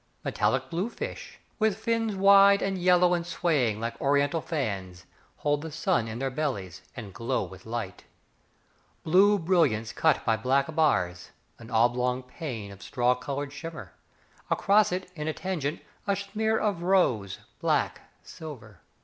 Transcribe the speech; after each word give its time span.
Metallic 0.25 0.71
blue 0.71 0.89
fish, 0.89 1.39
With 1.59 1.77
fins 1.77 2.15
wide 2.15 2.63
and 2.63 2.75
yellow 2.75 3.13
and 3.13 3.23
swaying 3.23 3.79
Like 3.79 4.01
Oriental 4.01 4.41
fans, 4.41 5.05
Hold 5.35 5.61
the 5.61 5.69
sun 5.71 6.07
in 6.07 6.17
their 6.17 6.31
bellies 6.31 6.81
And 6.95 7.13
glow 7.13 7.43
with 7.43 7.67
light: 7.67 8.05
Blue 9.03 9.37
brilliance 9.37 9.93
cut 9.93 10.25
by 10.25 10.37
black 10.37 10.73
bars. 10.73 11.29
An 11.59 11.69
oblong 11.69 12.23
pane 12.23 12.71
of 12.71 12.81
straw 12.81 13.13
coloured 13.13 13.53
shimmer, 13.53 13.93
Across 14.49 14.91
it, 14.91 15.11
in 15.13 15.27
a 15.27 15.33
tangent, 15.33 15.81
A 16.07 16.15
smear 16.15 16.57
of 16.57 16.81
rose, 16.81 17.37
black, 17.59 18.01
silver. 18.23 18.79